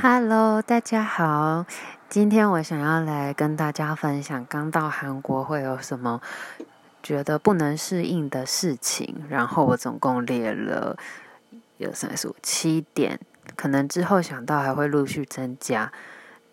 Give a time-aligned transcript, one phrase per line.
[0.00, 1.66] Hello，大家好。
[2.08, 6.22] 今天我想要来跟大家分享，刚到韩国会有什么
[7.02, 9.24] 觉得不能适应的事情。
[9.28, 10.96] 然后我总共列了
[11.78, 13.18] 有三十五七点，
[13.56, 15.90] 可能之后想到还会陆续增加。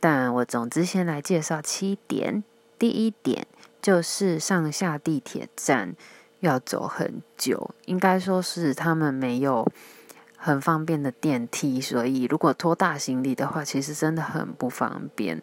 [0.00, 2.42] 但我总之先来介绍七点。
[2.78, 3.46] 第一点
[3.82, 5.94] 就是上下地铁站
[6.40, 9.70] 要走很久，应该说是他们没有。
[10.44, 15.40] 很方便的电梯，所以如果拖大行李的话，其实真的很不方便。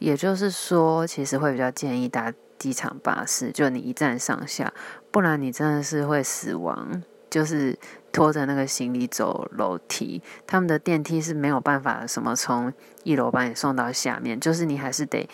[0.00, 4.70] 也就是说，其实会比较建议搭机场巴士，就你一站上下，
[5.10, 7.02] 不然你真的是会死亡。
[7.30, 7.76] 就是
[8.12, 12.70] 拖着那个行李走楼梯，他们的电梯是没有办法什么从
[13.02, 15.26] 一楼把你送到下面，就是你还是得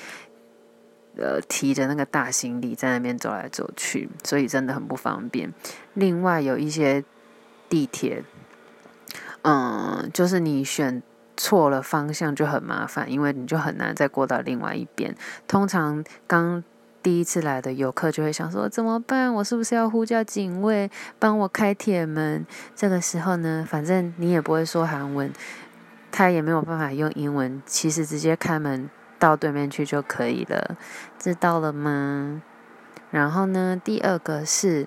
[1.16, 5.52] 呃提着那个大行李在那边走来走去，所以真的很不方便。
[5.94, 7.04] 另外有一些
[7.68, 8.22] 地铁。
[9.42, 11.02] 嗯，就是你选
[11.36, 15.14] 错了方向就很麻烦，因为你就很难再过到另外一边。
[15.48, 16.62] 通常刚
[17.02, 19.32] 第一次来的游客就会想说：怎么办？
[19.32, 22.44] 我是不是要呼叫警卫帮我开铁门？
[22.76, 25.32] 这个时候呢，反正你也不会说韩文，
[26.12, 30.76] 他也没有办法用英文，其实直接开门到对面去就可以了，
[31.18, 32.42] 知道了吗？
[33.10, 34.86] 然后呢，第二个是。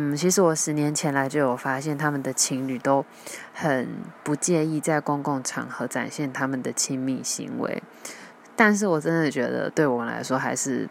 [0.00, 3.04] 嗯，其实我十年前来就有发现，他们的情侣都
[3.52, 3.88] 很
[4.22, 7.82] 不介意在公共场合展现他们的亲密行为。
[8.54, 10.88] 但是我真的觉得，对我来说还是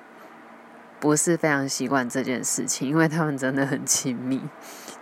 [1.00, 4.42] 不是非常习惯这件事情，因为他们真的很亲密，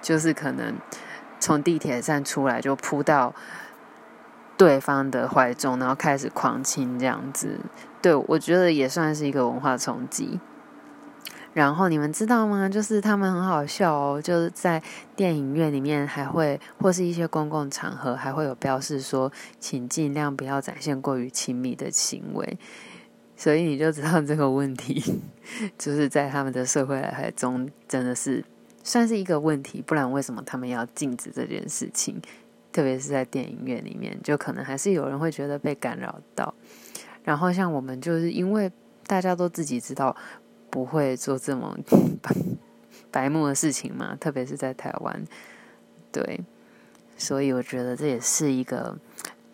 [0.03, 0.75] 就是可能
[1.39, 3.33] 从地铁站出来就扑到
[4.55, 7.59] 对方的怀中，然后开始狂亲这样子。
[8.03, 10.39] 对，我觉得也算是一个文化冲击。
[11.55, 12.67] 然后你们知道吗？
[12.67, 14.83] 就是他们很好笑哦，就是在
[15.15, 22.59] 电影院里面还会，或是一些公共场合还会有标示说，请尽量不要展现过于亲密的行为。
[23.37, 25.21] 所以你就知道这个问题，
[25.77, 28.43] 就是在他们的社会来中真的是
[28.83, 29.81] 算是一个问题。
[29.81, 32.21] 不然为什么他们要禁止这件事情？
[32.73, 36.53] 特别是在电影院里面，就可能还是有人会觉得被干扰到。
[37.23, 38.69] 然后像我们就是因为
[39.07, 40.13] 大家都自己知道。
[40.75, 41.77] 不会做这么
[43.09, 45.23] 白目的事情嘛，特别是在台湾，
[46.11, 46.41] 对，
[47.15, 48.97] 所以我觉得这也是一个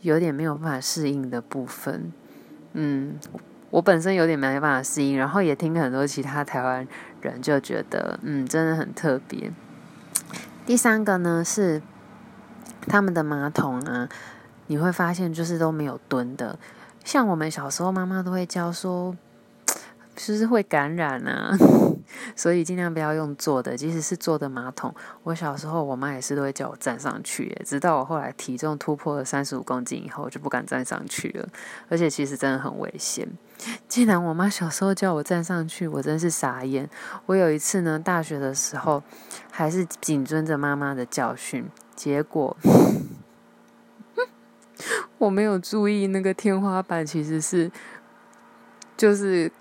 [0.01, 2.11] 有点没有办法适应的部分。
[2.73, 3.19] 嗯，
[3.69, 6.87] 我本身有点没办法适应，然后也听很多其他台湾
[7.21, 9.51] 人就觉得，嗯，真的很特别。
[10.65, 11.83] 第三个呢是
[12.87, 14.09] 他们的马桶啊，
[14.65, 16.57] 你会发现就是都没有蹲的，
[17.05, 19.15] 像我们小时候妈妈都会教说。
[20.23, 21.57] 是不是会感染啊？
[22.37, 24.93] 所以尽量不要用坐的，即使是坐的马桶。
[25.23, 31.49] 我小时候，我妈也是都会叫我站上去，直到我后来体重突破了三十五公斤以后，我就不敢站上去了。
[31.89, 33.27] 而且其实真的很危险。
[33.87, 36.87] 既然我妈小时候叫我站上去，我真是傻眼。
[37.25, 39.01] 我有一次呢，大学的时候
[39.49, 42.55] 还是谨遵着妈妈的教训，结果
[45.17, 47.71] 我没有注意那个天花板其实是
[48.95, 49.51] 就是。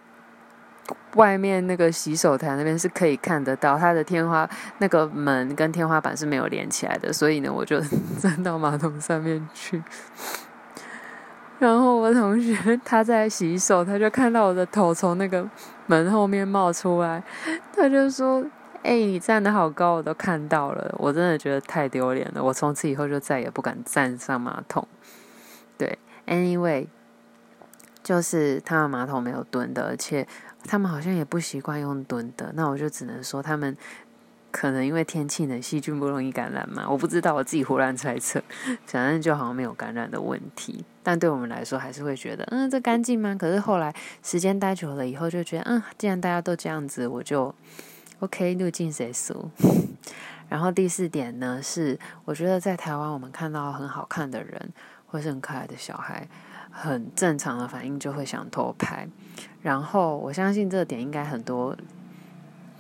[1.16, 4.48] 外面那个洗手台那边是可以看得到，它的天花
[4.78, 7.81] 那个门跟天花板是没有连起来的，所以呢，我就
[8.21, 9.82] 站到马桶上面去。
[11.59, 15.44] 然后我同学他在洗手，他就看到我的头从那个
[15.87, 17.22] 门后面冒出来，
[17.75, 18.43] 他就说
[18.82, 24.87] ：“哎、你站得好高，我都看到了。”我真的觉得太丢脸了，我从此以后就再也不敢站上马桶。
[25.76, 26.87] 对，anyway，
[28.03, 30.26] 就是他们马桶没有蹲的，而且。
[30.65, 33.76] 他们好像也不习惯用蹲的，那我就只能说他们
[34.50, 36.88] 可能因为天气冷，细菌不容易感染嘛。
[36.88, 38.43] 我不知道，我自己胡乱猜测，
[38.87, 40.84] 反正就好像没有感染的问题。
[41.03, 43.34] 但对我们来说，还是会觉得，嗯，这干净吗？
[43.38, 47.54] 可是后来时间待久了以后，就觉得，嗯，既然大家都这样子，我就
[48.19, 49.50] OK，入境谁输。
[50.50, 54.72] 然后第四点呢，是我觉得在台湾，我们看到很好看的人，
[55.06, 56.28] 或是很可爱的小孩。
[56.70, 59.08] 很正常的反应就会想偷拍，
[59.61, 61.76] 然后我相信这个点应该很多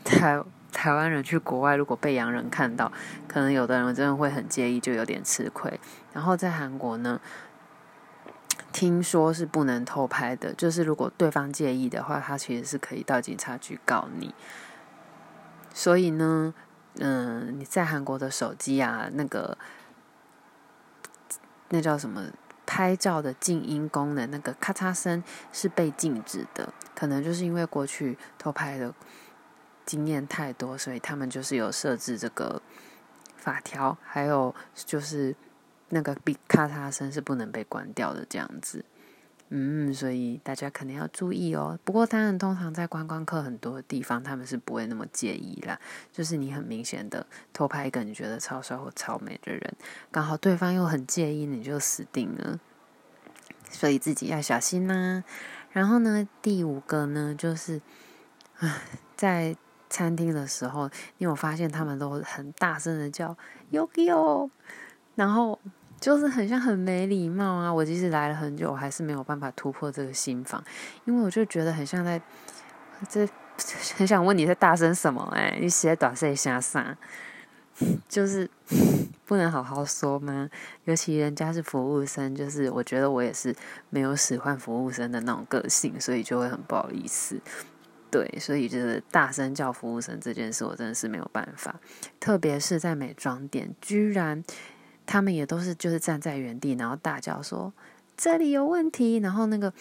[0.04, 0.42] 台
[0.72, 2.90] 台湾人去国外，如果被洋人看到，
[3.28, 5.78] 可能有的人真的会很介意，就有点吃亏。
[6.12, 7.20] 然后在韩国呢，
[8.72, 14.34] 听说是不能偷拍的，就是如果对方介意的话，他其实是可以到警察局告你。
[15.74, 16.54] 所以呢，
[16.98, 19.58] 嗯，你在韩国的手机啊，那个
[21.68, 22.22] 那叫什么？
[22.72, 28.94] 拍照的静音功能，那个咔嚓声是被禁止的，可能就是因为过去偷拍的
[29.84, 32.62] 经验太多，所以他们就是有设置这个
[33.36, 35.34] 法条，还有就是
[35.88, 38.84] 那个咔嚓声是不能被关掉的，这样子。
[39.52, 41.76] 嗯，所以大家肯定要注意哦。
[41.82, 45.76] 不过当然，通常在观光客很多的地方，他们是不会那么介意啦。
[46.12, 49.74] 就是你很明显的偷拍一个你觉得超帅或超美的人，
[50.12, 52.60] 刚好对方又很介意，你就死定了。
[53.68, 55.24] 所以自己要小心呐。
[55.72, 57.82] 然后呢，第五个呢，就是
[58.60, 58.82] 啊，
[59.16, 59.56] 在
[59.88, 60.88] 餐厅的时候，
[61.18, 63.36] 你有发现他们都很大声的叫
[63.72, 64.48] “Yogi”，
[65.16, 65.58] 然后。
[66.00, 67.72] 就是很像很没礼貌啊！
[67.72, 70.64] 我即使来了很久，我还是没有办法突破这个心防，
[71.04, 72.20] 因为我就觉得很像在
[73.08, 73.28] 这，
[73.96, 75.22] 很想问你在大声什么？
[75.36, 76.96] 哎，你写短信瞎啥？
[78.08, 78.48] 就是
[79.24, 80.48] 不能好好说吗？
[80.84, 83.54] 尤其人家是服务生，就是我觉得我也是
[83.90, 87.38] 没有使唤服务生的那种个性，所以就会很不好意思。
[88.10, 91.78] 对，所以就是大声叫服务生这件事，我真的是没有办法，
[92.18, 94.42] 特别是在美妆店，居然。
[95.10, 97.72] 他们也都是就是站在原地，然后大叫说
[98.16, 99.72] 这里有问题，然后那个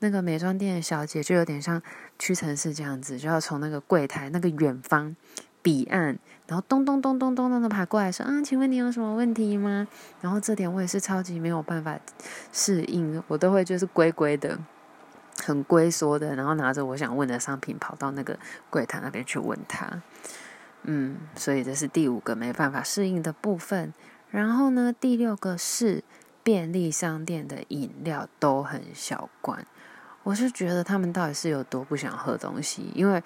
[0.00, 1.80] 那个美妆店的小姐就有点像
[2.18, 5.16] 屈臣氏这样子，就要从那个柜台那个远方
[5.62, 9.88] 彼岸，然后咚咚咚咚咚咚的爬过来说啊，请问你有什么问题吗？
[10.20, 11.98] 然后这点我也是超级没有办法
[12.52, 14.58] 适应，我都会就是龟龟的，
[15.42, 18.38] 很龟缩的，然后拿着我想问的商品跑到那个
[18.68, 20.02] 柜台那边去问他，
[20.82, 23.94] 嗯，所以这是第五个没办法适应的部分。
[24.34, 26.02] 然后呢，第六个是
[26.42, 29.64] 便利商店的饮料都很小罐，
[30.24, 32.90] 我是觉得他们到底是有多不想喝东西？
[32.96, 33.22] 因为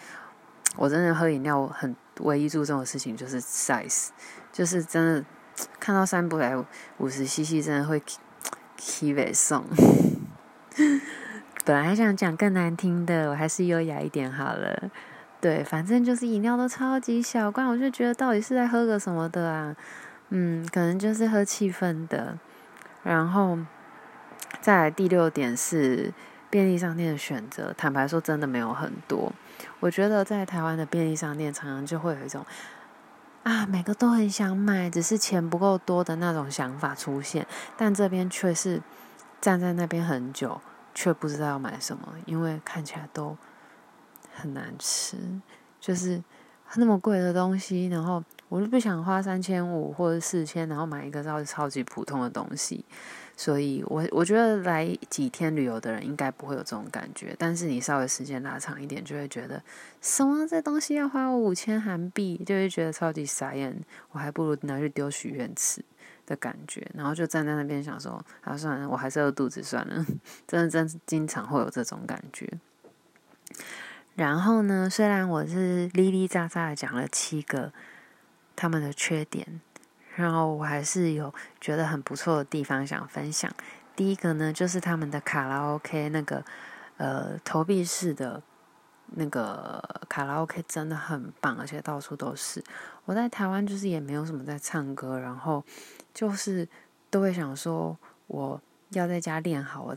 [0.76, 4.08] 我真的喝饮料很唯一注重的事情就是 size，
[4.52, 5.24] 就是真的
[5.80, 6.54] 看到三不来
[6.98, 8.02] 五十 cc 真的会
[8.76, 9.64] 气味送。
[11.64, 14.90] 本来还想讲更难听的，我还是优雅一点好了。
[15.40, 19.74] 对，反正就是饮料都超级小罐，我就觉得到底是在喝个什么的啊？
[20.30, 22.38] 嗯，可能就是喝气氛的，
[23.02, 23.58] 然后
[24.60, 26.12] 再来第六点是
[26.50, 27.72] 便利商店的选择。
[27.72, 29.32] 坦白说，真的没有很多。
[29.80, 32.44] 我觉得在台湾的便利商店常常就会有一种
[33.42, 37.46] 啊，每个都很想买，只是钱不够多的那种想法出现。
[37.78, 38.82] 但这边却是
[39.40, 40.60] 站在那边很久，
[40.94, 43.34] 却不知道要买什么，因为看起来都
[44.34, 45.16] 很难吃，
[45.80, 46.22] 就是
[46.74, 48.22] 那么贵的东西，然后。
[48.48, 52.82] 我就不想花三千五或者四千，然后买一个超超级普通的东西，
[53.36, 59.62] 所以我我觉得来几天旅游的人应该不会有这种感觉，但是你稍微时间拉长一点，就会觉得
[60.00, 63.78] 什么这东西要花我五千韩币，就会觉得超级傻眼，
[64.12, 65.84] 我还不如拿去丢许愿池
[66.24, 70.06] 的感觉，然后就站在那边想说，啊算了，我还是饿肚子算了，
[70.48, 72.50] 真的真经常会有这种感觉。
[74.14, 77.72] 然后呢，虽然我是哩哩喳喳的讲了七个。
[78.58, 79.60] 他们的缺点，
[80.16, 83.48] 然后我还是有觉得很不错的地方想分享。
[83.94, 86.44] 第一个呢，就是他们的卡拉 OK 那个
[86.96, 88.42] 呃投币式的
[89.14, 92.60] 那个卡拉 OK 真的很棒，而且到处都是。
[93.04, 95.64] 我在台湾就是也没有什么在唱歌，然后
[96.12, 96.68] 就是
[97.10, 97.96] 都会想说
[98.26, 98.60] 我
[98.90, 99.96] 要在家练好，我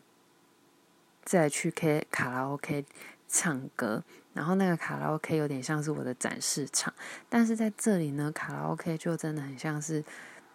[1.24, 2.86] 再去 K 卡拉 OK
[3.28, 4.04] 唱歌。
[4.34, 6.94] 然后那个卡拉 OK 有点像是我的展示场，
[7.28, 10.04] 但是在这里呢，卡拉 OK 就真的很像是，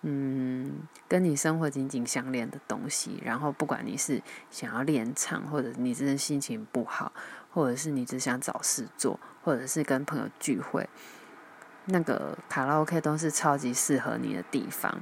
[0.00, 3.20] 嗯，跟你生活紧紧相连的东西。
[3.22, 7.12] 然后不管你是想要练唱，或者你真的心情不好，
[7.52, 10.88] 或者是你只想找事做，或者是跟朋友聚会，
[11.84, 15.00] 那个卡拉 OK 都是超级适合你的地方，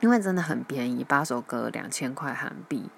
[0.00, 2.90] 因为真的很便宜，八首歌两千块韩币，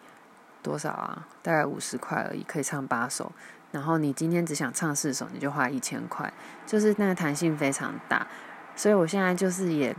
[0.63, 1.29] 多少啊？
[1.43, 3.31] 大概五十块而已，可以唱八首。
[3.73, 6.33] 然后你今天只想唱四首，你就花一千块，
[6.65, 8.27] 就是那个弹性非常大。
[8.75, 9.95] 所以我现在就是也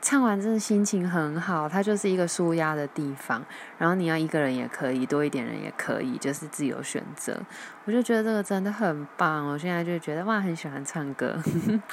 [0.00, 1.68] 唱完，真的心情很好。
[1.68, 3.44] 它就是一个舒压的地方。
[3.78, 7.40] 然后你要一个人也可以，多一点人也可以，就是自由选择。
[7.84, 9.46] 我就觉得这个真的很棒。
[9.46, 11.40] 我现在就觉得哇，很喜欢唱歌，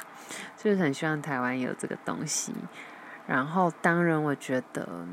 [0.56, 2.52] 就是很希望台湾有这个东西。
[3.26, 5.06] 然后当然，我觉得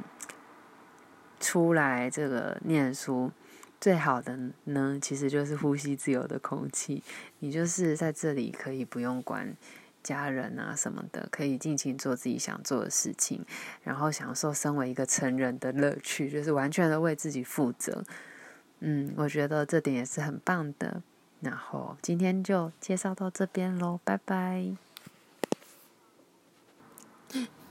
[1.40, 3.32] 出来这个念书。
[3.82, 7.04] 最好的呢，其实就是呼吸自由的空气。
[7.40, 9.54] 你就是在这里可以不用管
[10.04, 13.44] 家人啊什么的，可以尽情做自己想做的事情，
[13.84, 18.04] 然后享受身为一个成人的乐趣，就是完全的为自己负责。
[18.82, 21.02] 嗯，我觉得这点也是很棒的。
[21.40, 24.91] 然后今天就介绍到这边喽，拜拜。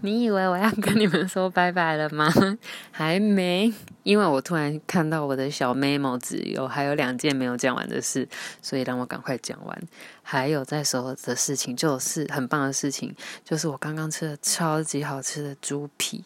[0.02, 2.32] 你以为我要跟你们说拜拜了吗？
[2.90, 8.26] 还没，因为我突然看到我的小 memo 只有还有两件没有讲完的事，
[8.62, 9.82] 所以让我赶快讲完。
[10.22, 13.14] 还有在说的事情，就是很棒的事情，
[13.44, 16.24] 就是我刚刚吃了超级好吃的猪皮，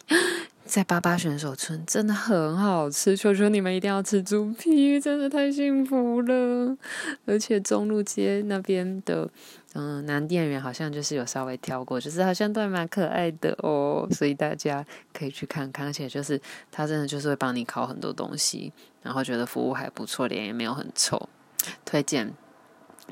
[0.65, 6.75] 在八八选手村真的很好吃，求求你们一定要吃猪皮，真的太幸福了。
[7.25, 9.29] 而且中路街那边的
[9.73, 15.85] 嗯男店员好像就是有稍微挑过，就是好像都还蛮可爱的哦，所以大家可以去看看。
[15.85, 16.41] 而且就是
[16.71, 21.29] 他真的就是会帮你烤很多东西，然后觉得服务还不错，脸也没有很臭，
[21.85, 22.33] 推荐。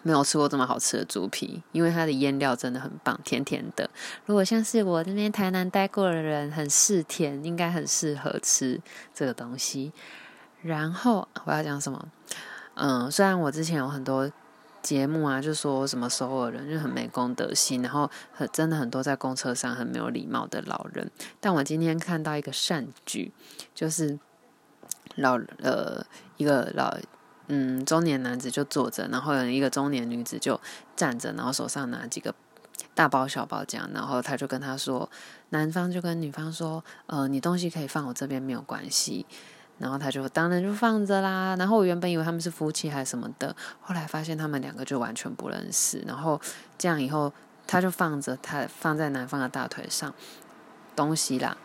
[0.02, 3.90] 没有吃过这么好吃的猪皮，因为它的腌料真的很棒，甜甜的。
[4.26, 8.82] 如果像是我那边台南待过的人，很嗜甜，应该很适合吃
[9.14, 9.94] 这个东西。
[10.62, 12.08] 然后我要讲什么？
[12.74, 14.30] 嗯，虽然我之前有很多
[14.82, 21.10] 节目啊，就说什么首尔人就很没公德心，然后很真的很多在公车上很没有礼貌的老人，
[21.40, 23.32] 但我今天看到一个善举，
[23.76, 24.20] 就是
[25.16, 26.98] 老呃一个老。
[27.48, 30.60] 嗯，中年男子就坐着，然后有一个中年女子就
[30.96, 32.34] 站着，然后手上拿几个
[32.96, 35.10] 大包小包这样，然后他就跟他说，
[35.50, 39.26] 男方就跟女方说，呃，你东西可以放我这边没有关系，
[39.78, 41.56] 然后他就当然就放着啦。
[41.58, 46.04] 然后我原本以为他们是夫妻还是什么的，后来发现他们两个就完全不认识。
[46.08, 46.40] 然后
[46.78, 47.34] 这样以后
[47.68, 50.14] 他就放着他放在男方的大腿上
[50.96, 51.58] 东西啦。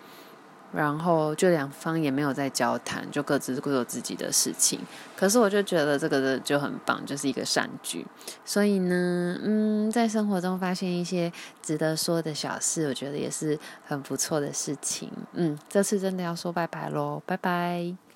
[0.73, 4.79] 然后就两方也没有在交谈，就各自各有自己的事情。
[5.17, 8.07] 可是我就觉得这个就很棒，就是一个善举。
[8.45, 11.33] 所以呢，嗯，在生活中发现一些
[11.63, 15.11] 值得说的小事，我觉得也是很不错的事情。
[15.33, 18.08] 嗯，这次真的要说拜拜喽，拜拜。